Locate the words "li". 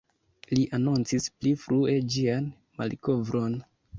0.53-0.63